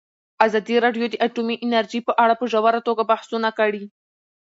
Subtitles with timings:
[0.45, 3.83] ازادي راډیو د اټومي انرژي په اړه په ژوره توګه بحثونه کړي.